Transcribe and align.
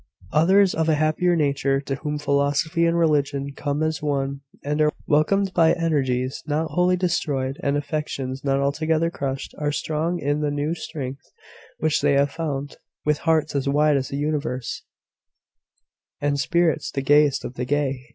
"Others, 0.33 0.73
of 0.73 0.89
a 0.89 0.95
happier 0.95 1.35
nature, 1.35 1.79
to 1.81 1.93
whom 1.97 2.17
philosophy 2.17 2.87
and 2.87 2.97
religion 2.97 3.53
come 3.55 3.83
as 3.83 4.01
one, 4.01 4.41
and 4.63 4.81
are 4.81 4.91
welcomed 5.05 5.53
by 5.53 5.73
energies 5.73 6.41
not 6.47 6.71
wholly 6.71 6.97
destroyed, 6.97 7.59
and 7.61 7.77
affections 7.77 8.43
not 8.43 8.59
altogether 8.59 9.11
crushed, 9.11 9.53
are 9.59 9.71
strong 9.71 10.17
in 10.19 10.41
the 10.41 10.49
new 10.49 10.73
strength 10.73 11.31
which 11.77 12.01
they 12.01 12.13
have 12.13 12.31
found, 12.31 12.77
with 13.05 13.19
hearts 13.29 13.53
as 13.53 13.69
wide 13.69 13.95
as 13.95 14.07
the 14.07 14.17
universe, 14.17 14.81
and 16.19 16.39
spirits 16.39 16.89
the 16.89 17.03
gayest 17.03 17.45
of 17.45 17.53
the 17.53 17.65
gay." 17.65 18.01